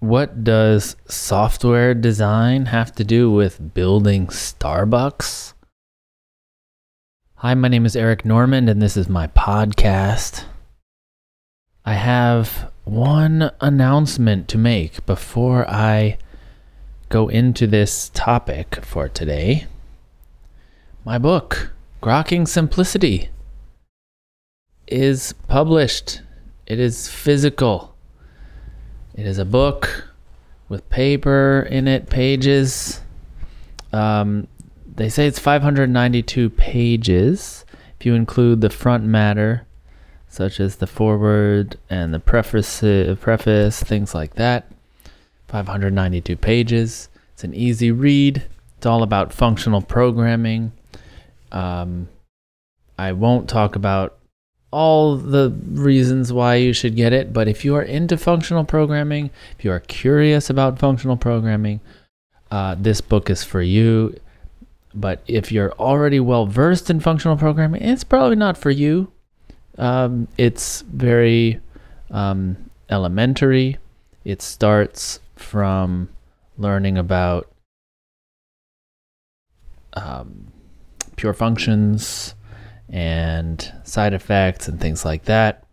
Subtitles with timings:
[0.00, 5.52] What does software design have to do with building Starbucks?
[7.34, 10.44] Hi, my name is Eric Normand, and this is my podcast.
[11.84, 16.16] I have one announcement to make before I
[17.10, 19.66] go into this topic for today.
[21.04, 23.28] My book, Grokking Simplicity,
[24.86, 26.22] is published.
[26.64, 27.94] It is physical.
[29.14, 30.08] It is a book
[30.68, 33.00] with paper in it, pages.
[33.92, 34.46] Um,
[34.86, 37.64] they say it's 592 pages
[37.98, 39.66] if you include the front matter,
[40.28, 42.80] such as the foreword and the preface,
[43.20, 44.70] preface, things like that.
[45.48, 47.08] 592 pages.
[47.34, 48.44] It's an easy read.
[48.76, 50.72] It's all about functional programming.
[51.50, 52.08] Um,
[52.96, 54.16] I won't talk about
[54.70, 59.30] all the reasons why you should get it, but if you are into functional programming,
[59.58, 61.80] if you are curious about functional programming,
[62.50, 64.18] uh, this book is for you.
[64.94, 69.12] But if you're already well versed in functional programming, it's probably not for you.
[69.78, 71.60] Um, it's very
[72.10, 73.78] um, elementary.
[74.24, 76.10] It starts from
[76.58, 77.48] learning about
[79.94, 80.52] um,
[81.16, 82.34] pure functions
[82.90, 85.64] and side effects and things like that.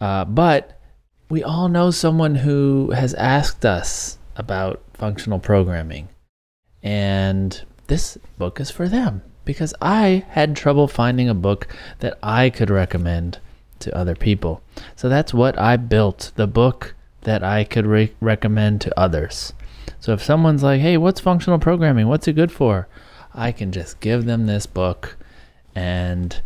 [0.00, 0.80] Uh, but
[1.28, 6.08] we all know someone who has asked us about functional programming.
[6.82, 11.68] And this book is for them because I had trouble finding a book
[11.98, 13.38] that I could recommend
[13.80, 14.62] to other people.
[14.96, 19.52] So that's what I built the book that I could re- recommend to others.
[19.98, 22.08] So if someone's like, hey, what's functional programming?
[22.08, 22.88] What's it good for?
[23.34, 25.16] I can just give them this book
[25.74, 26.40] and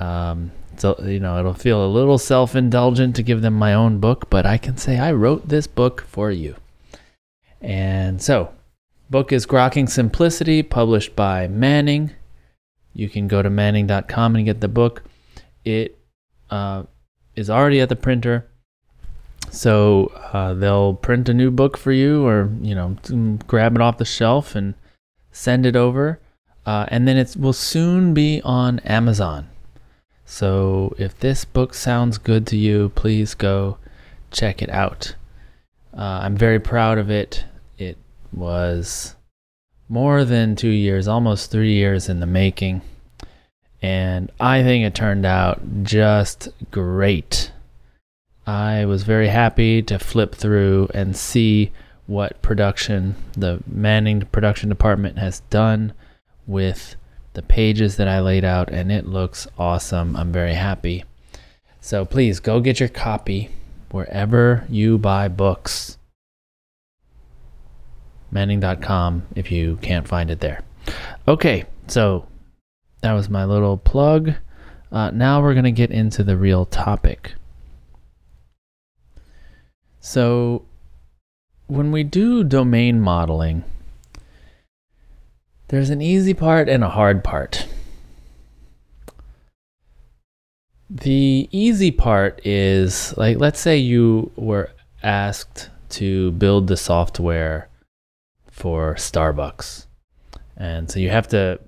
[0.00, 4.28] um, so you know it'll feel a little self-indulgent to give them my own book
[4.30, 6.56] but i can say i wrote this book for you.
[7.62, 8.52] And so
[9.08, 12.10] book is grokking simplicity published by manning.
[12.92, 15.04] You can go to manning.com and get the book.
[15.64, 15.98] It
[16.50, 16.82] uh,
[17.36, 18.48] is already at the printer.
[19.50, 22.96] So uh, they'll print a new book for you or you know
[23.46, 24.74] grab it off the shelf and
[25.30, 26.20] send it over
[26.66, 29.48] uh, and then it will soon be on amazon
[30.32, 33.76] so if this book sounds good to you, please go
[34.30, 35.14] check it out.
[35.94, 37.44] Uh, I'm very proud of it.
[37.76, 37.98] It
[38.32, 39.14] was
[39.90, 42.80] more than two years, almost three years in the making.
[43.82, 47.52] And I think it turned out just great.
[48.46, 51.72] I was very happy to flip through and see
[52.06, 55.92] what production, the Manning production department has done
[56.46, 56.96] with
[57.34, 60.16] the pages that I laid out, and it looks awesome.
[60.16, 61.04] I'm very happy.
[61.80, 63.50] So please go get your copy
[63.90, 65.98] wherever you buy books.
[68.30, 70.62] Manning.com if you can't find it there.
[71.28, 72.26] Okay, so
[73.02, 74.34] that was my little plug.
[74.90, 77.34] Uh, now we're going to get into the real topic.
[80.00, 80.64] So,
[81.66, 83.64] when we do domain modeling,
[85.72, 87.66] there's an easy part and a hard part.
[90.90, 94.68] The easy part is like, let's say you were
[95.02, 97.70] asked to build the software
[98.50, 99.86] for Starbucks.
[100.58, 101.58] And so you have to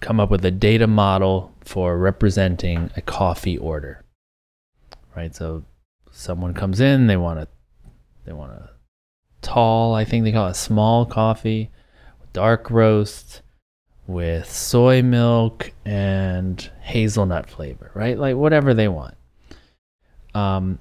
[0.00, 4.02] come up with a data model for representing a coffee order.
[5.14, 5.36] Right?
[5.36, 5.62] So
[6.10, 7.48] someone comes in, they want a
[8.24, 8.70] they want a
[9.42, 11.70] tall, I think they call it small coffee
[12.36, 13.40] dark roast
[14.06, 18.18] with soy milk and hazelnut flavor, right?
[18.18, 19.14] Like whatever they want.
[20.34, 20.78] Um,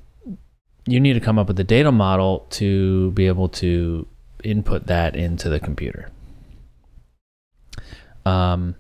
[0.86, 4.06] you need to come up with a data model to be able to
[4.44, 6.10] input that into the computer.
[8.26, 8.76] Um,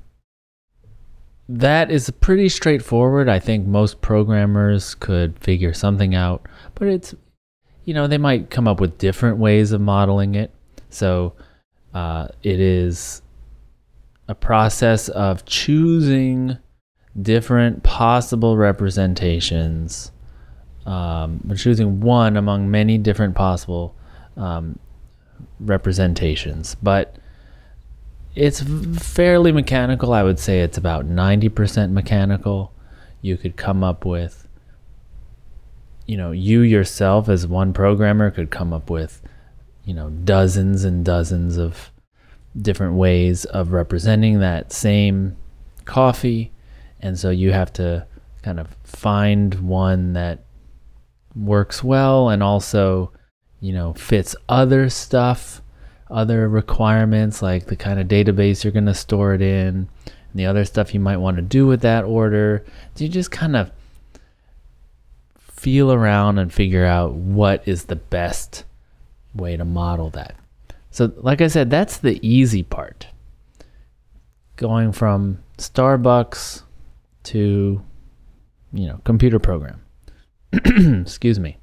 [1.47, 3.30] that is pretty straightforward.
[3.30, 7.16] I think most programmers could figure something out, but it's,
[7.86, 10.51] you know, they might come up with different ways of modeling it.
[10.89, 11.36] So
[11.95, 13.21] uh, it is
[14.27, 16.57] a process of choosing
[17.19, 20.12] different possible representations.
[20.86, 23.95] Um, we're choosing one among many different possible
[24.36, 24.77] um,
[25.62, 27.15] representations, but
[28.36, 28.62] it's
[29.01, 30.12] fairly mechanical.
[30.12, 32.74] I would say it's about 90% mechanical.
[33.21, 34.50] You could come up with,
[36.07, 39.21] you know, you yourself as one programmer could come up with
[39.85, 41.91] you know dozens and dozens of
[42.61, 45.35] different ways of representing that same
[45.85, 46.51] coffee
[47.01, 48.05] and so you have to
[48.41, 50.43] kind of find one that
[51.35, 53.11] works well and also
[53.65, 55.59] you know, fits other stuff,
[56.11, 60.45] other requirements like the kind of database you're going to store it in, and the
[60.45, 62.63] other stuff you might want to do with that order.
[62.95, 63.71] You just kind of
[65.39, 68.65] feel around and figure out what is the best
[69.35, 70.35] way to model that.
[70.91, 73.07] So, like I said, that's the easy part.
[74.55, 76.63] Going from Starbucks
[77.23, 77.81] to,
[78.71, 79.81] you know, computer program.
[80.53, 81.57] Excuse me.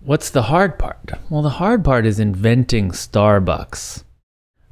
[0.00, 1.12] What's the hard part?
[1.30, 4.04] Well, the hard part is inventing Starbucks.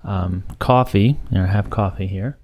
[0.04, 2.38] Um, coffee, you know, I have coffee here.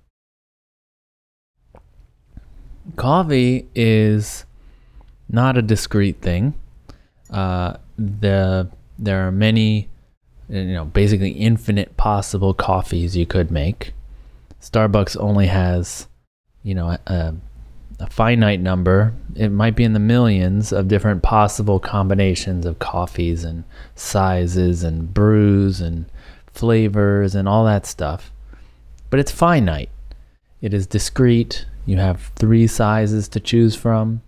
[2.96, 4.46] Coffee is
[5.28, 6.54] not a discrete thing.
[7.28, 9.88] Uh, the there are many,
[10.48, 13.92] you know, basically infinite possible coffees you could make.
[14.60, 16.08] Starbucks only has,
[16.62, 17.34] you know, a,
[18.00, 19.14] a finite number.
[19.36, 23.64] It might be in the millions of different possible combinations of coffees and
[23.94, 26.06] sizes and brews and
[26.52, 28.32] flavors and all that stuff.
[29.10, 29.90] But it's finite.
[30.60, 31.66] It is discrete.
[31.86, 34.22] You have three sizes to choose from.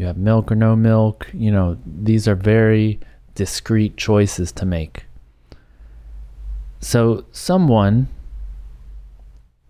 [0.00, 1.28] You have milk or no milk.
[1.34, 3.00] You know, these are very
[3.34, 5.04] discrete choices to make.
[6.80, 8.08] So someone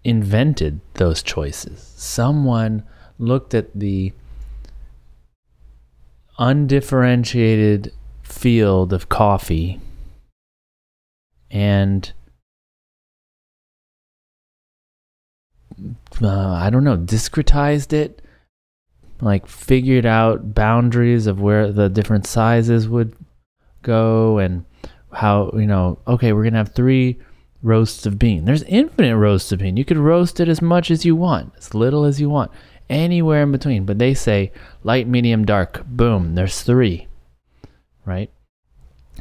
[0.05, 1.81] invented those choices.
[1.97, 2.85] Someone
[3.19, 4.13] looked at the
[6.39, 7.93] undifferentiated
[8.23, 9.81] field of coffee
[11.51, 12.13] and
[16.23, 18.23] uh, I don't know, discretized it,
[19.23, 23.15] like figured out boundaries of where the different sizes would
[23.83, 24.65] go and
[25.13, 27.19] how, you know, okay, we're to have three
[27.63, 28.45] roasts of bean.
[28.45, 29.77] There's infinite roasts of bean.
[29.77, 32.51] You could roast it as much as you want, as little as you want,
[32.89, 33.85] anywhere in between.
[33.85, 34.53] But they say
[34.83, 35.85] light, medium, dark.
[35.87, 37.09] Boom, there's three,
[38.05, 38.31] right?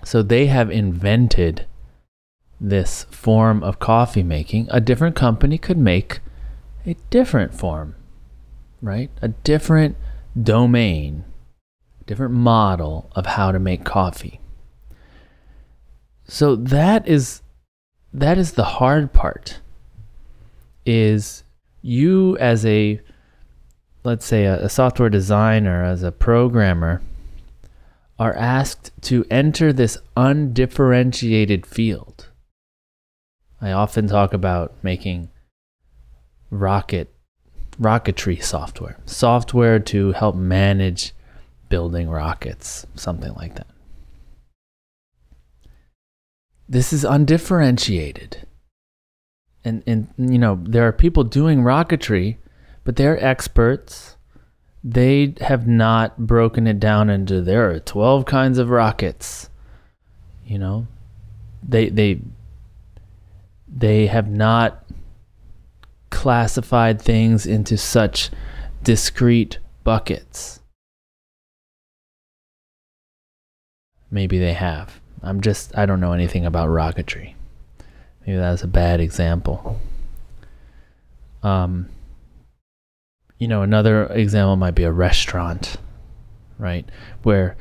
[0.03, 1.65] So they have invented
[2.61, 4.67] this form of coffee making.
[4.69, 6.19] A different company could make
[6.85, 7.95] a different form,
[8.81, 9.09] right?
[9.21, 9.97] A different
[10.41, 11.25] domain,
[12.05, 14.39] different model of how to make coffee.
[16.27, 17.41] So that is
[18.13, 19.61] that is the hard part
[20.85, 21.43] is
[21.81, 22.99] you as a
[24.03, 27.01] let's say a, a, software designer as a programmer
[28.17, 32.29] are asked to enter this undifferentiated field
[33.61, 35.29] i often talk about making
[36.49, 37.13] rocket
[37.79, 41.13] rocketry software software to help manage
[41.69, 43.67] building rockets something like that
[46.69, 48.45] this is undifferentiated.
[49.65, 52.37] And and you know, there are people doing rocketry,
[52.83, 54.15] but they're experts.
[54.83, 59.49] They have not broken it down into there are 12 kinds of rockets.
[60.45, 60.87] You know,
[61.67, 62.21] they they
[63.67, 64.85] they have not
[66.09, 68.29] classified things into such
[68.83, 70.59] discrete buckets.
[74.11, 74.99] Maybe they have.
[75.21, 77.35] I'm just, I don't know anything about rocketry.
[78.25, 79.79] Maybe that's a bad example.
[81.43, 81.89] Um,
[83.37, 85.77] you know, another example might be a restaurant,
[86.57, 86.87] right?
[87.23, 87.55] Where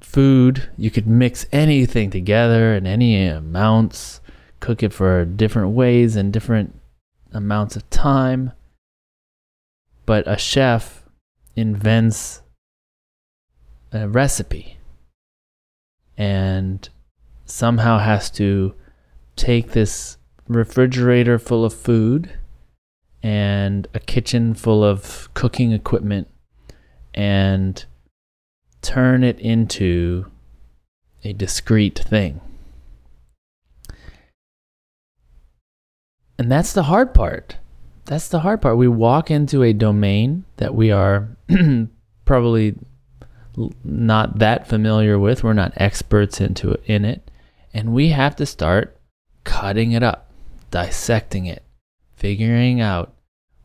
[0.00, 4.20] food, you could mix anything together in any amounts,
[4.60, 6.78] cook it for different ways and different
[7.32, 8.52] amounts of time.
[10.06, 11.04] But a chef
[11.54, 12.42] invents
[13.92, 14.78] a recipe
[16.16, 16.88] and
[17.44, 18.74] somehow has to
[19.36, 20.16] take this
[20.48, 22.38] refrigerator full of food
[23.22, 26.28] and a kitchen full of cooking equipment
[27.14, 27.84] and
[28.80, 30.26] turn it into
[31.22, 32.40] a discrete thing.
[36.42, 37.54] And that's the hard part.
[38.06, 38.76] That's the hard part.
[38.76, 41.28] We walk into a domain that we are
[42.24, 42.74] probably
[43.84, 45.44] not that familiar with.
[45.44, 47.30] We're not experts into it, in it,
[47.72, 48.98] and we have to start
[49.44, 50.32] cutting it up,
[50.72, 51.62] dissecting it,
[52.16, 53.14] figuring out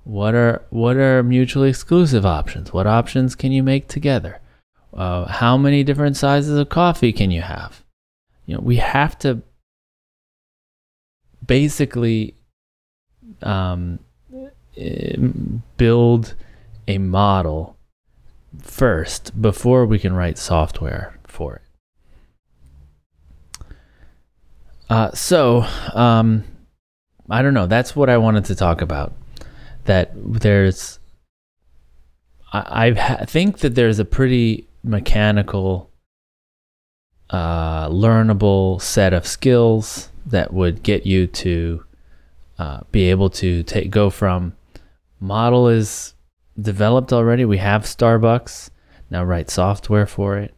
[0.03, 2.73] what are what are mutually exclusive options.
[2.73, 4.39] What options can you make together?
[4.93, 7.83] Uh, how many different sizes of coffee can you have?
[8.45, 9.41] You know, we have to
[11.43, 12.35] basically
[13.41, 13.99] um,
[15.77, 16.35] build
[16.87, 17.77] a model
[18.61, 21.61] first before we can write software for it.
[24.89, 26.43] Uh, so, um,
[27.29, 27.67] I don't know.
[27.67, 29.13] That's what I wanted to talk about.
[29.85, 30.99] That there's,
[32.53, 35.91] I, I think that there's a pretty mechanical
[37.29, 41.83] uh, learnable set of skills that would get you to
[42.59, 44.53] uh, be able to take go from
[45.19, 46.13] model is
[46.59, 47.45] developed already.
[47.45, 48.69] We have Starbucks
[49.09, 49.23] now.
[49.23, 50.53] Write software for it.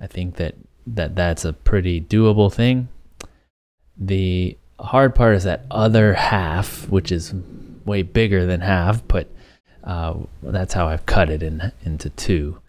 [0.00, 0.54] I think that
[0.86, 2.88] that that's a pretty doable thing.
[3.96, 7.34] The hard part is that other half, which is
[7.84, 9.28] way bigger than half, but
[9.84, 12.60] uh, that's how I've cut it in into two.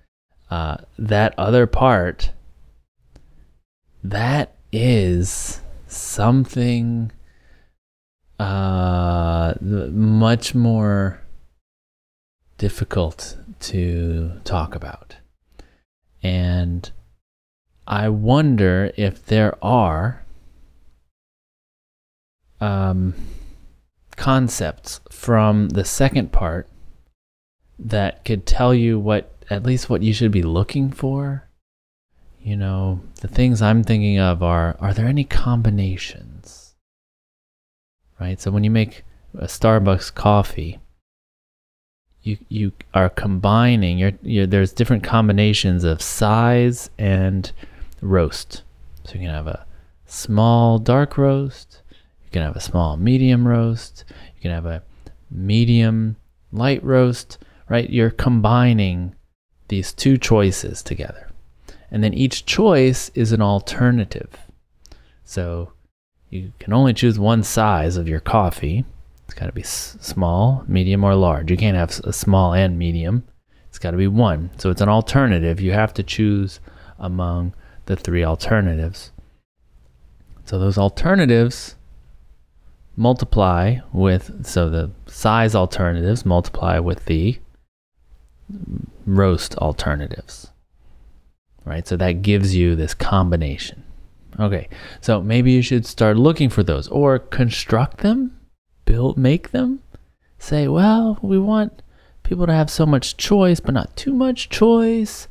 [0.50, 2.32] Uh, that other part,
[4.04, 7.12] that is something
[8.40, 11.22] uh, much more
[12.58, 15.16] difficult to talk about.
[16.24, 16.90] And
[17.88, 20.26] I wonder if there are
[22.62, 23.14] um,
[24.16, 26.68] concepts from the second part
[27.78, 31.48] that could tell you what, at least what you should be looking for.
[32.42, 36.69] You know, the things I'm thinking of are are there any combinations?
[38.20, 38.40] Right?
[38.40, 39.04] So when you make
[39.38, 40.80] a Starbucks coffee,
[42.22, 47.52] you you are combining you're, you're, there's different combinations of size and
[48.02, 48.64] roast.
[49.06, 49.66] So you can have a
[50.06, 54.04] small dark roast you can have a small medium roast
[54.36, 54.84] you can have a
[55.32, 56.18] medium
[56.52, 57.38] light roast
[57.70, 57.90] right?
[57.90, 59.16] You're combining
[59.68, 61.30] these two choices together.
[61.92, 64.30] And then each choice is an alternative.
[65.24, 65.72] So
[66.30, 68.86] you can only choose one size of your coffee
[69.30, 71.52] it's got to be s- small, medium, or large.
[71.52, 73.26] You can't have a small and medium.
[73.68, 74.50] It's got to be one.
[74.58, 75.62] So it's an alternative.
[75.62, 76.60] You have to choose
[76.98, 77.54] among
[77.86, 79.12] the three alternatives.
[80.46, 81.76] So those alternatives
[82.96, 87.38] multiply with, so the size alternatives multiply with the
[89.06, 90.50] roast alternatives.
[91.66, 91.88] Right?
[91.88, 93.84] So that gives you this combination.
[94.38, 94.68] Okay,
[95.02, 98.40] so maybe you should start looking for those or construct them
[98.90, 99.80] build make them.
[100.40, 101.84] Say well we want
[102.24, 105.28] people to have so much choice but not too much choice.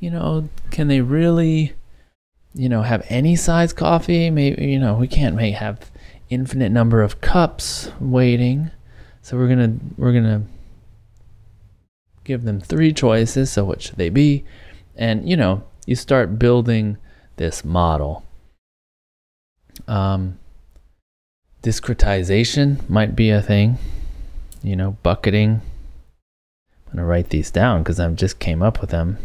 [0.00, 1.74] You know can they really
[2.52, 4.28] you know have any size coffee?
[4.28, 5.92] Maybe you know we can't make have
[6.30, 8.72] infinite number of cups waiting.
[9.22, 10.42] So we're gonna we're gonna
[12.24, 13.52] give them three choices.
[13.52, 14.44] So what should they be?
[14.96, 16.98] And you know you start building
[17.36, 18.25] this model
[19.86, 20.38] um,
[21.62, 23.78] discretization might be a thing.
[24.62, 25.60] You know, bucketing.
[26.86, 29.18] I'm going to write these down because I just came up with them.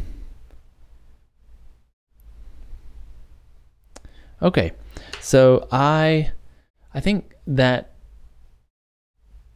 [4.41, 4.71] Okay,
[5.19, 6.31] so I,
[6.95, 7.93] I think that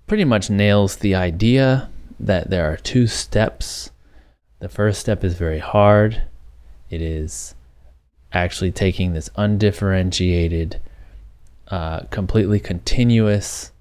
[0.05, 3.89] pretty much nails the idea that there are two steps.
[4.59, 6.21] The first step is very hard.
[6.91, 7.54] It is
[8.35, 10.81] actually taking this undifferentiated
[11.69, 13.71] uh, completely continuous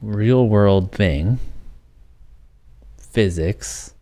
[0.00, 1.38] real world thing,
[2.98, 3.94] physics,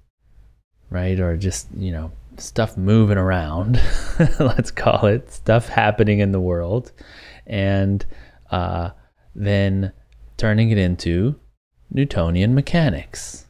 [0.91, 1.19] right?
[1.19, 3.83] Or just, you know, stuff moving around,
[4.39, 6.93] let's call it, stuff happening in the world,
[7.47, 8.07] and
[8.53, 8.91] uh,
[9.35, 9.93] then
[10.37, 11.35] turning it into
[11.91, 13.45] Newtonian mechanics,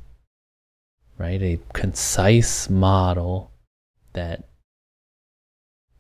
[1.19, 1.43] right?
[1.43, 3.53] A concise model
[4.15, 4.49] that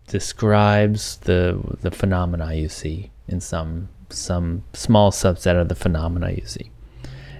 [0.08, 6.46] describes the the phenomena you see in some some small subset of the phenomena you
[6.46, 6.70] see.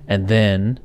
[0.06, 0.80] And then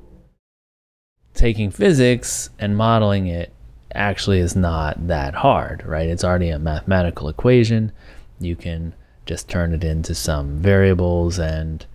[1.34, 3.54] taking physics and modeling it
[3.94, 6.10] actually is not that hard, right?
[6.10, 7.92] It's already a mathematical equation.
[8.40, 8.94] You can
[9.26, 11.86] just turn it into some variables and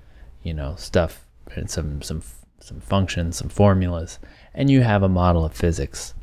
[0.42, 2.22] you know stuff and some some
[2.60, 4.18] some functions, some formulas,
[4.54, 6.14] and you have a model of physics.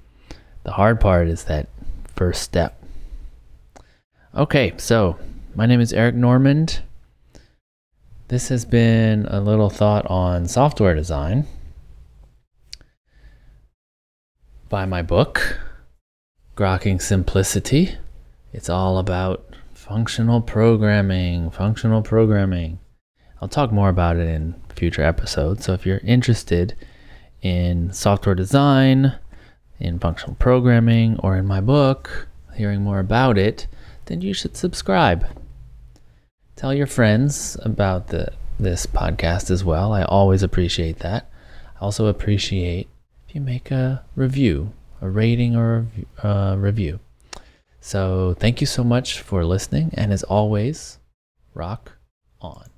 [0.63, 1.67] The hard part is that
[2.15, 2.85] first step
[4.38, 5.18] Okay, so
[5.56, 6.82] my name is Eric Normand.
[8.27, 11.48] This has been a little thought on software design
[14.68, 15.62] by my book,
[16.58, 17.96] Grokking Simplicity.
[18.51, 22.80] It's all about functional programming, functional programming.
[23.42, 25.63] I'll talk more about it in future episodes.
[25.63, 26.75] So if you're interested
[27.42, 29.18] in software design,
[29.80, 33.68] in functional programming, or in my book, hearing more about it,
[34.05, 35.25] then you should subscribe.
[36.55, 39.91] Tell your friends about the this podcast as well.
[39.91, 41.29] I always appreciate that.
[41.75, 42.88] I also appreciate
[43.27, 44.71] if you make a review,
[45.01, 45.88] a rating or
[46.24, 47.00] a uh, review.
[47.81, 51.00] So thank you so much for listening, and as always,
[51.53, 51.93] rock
[52.41, 52.69] on.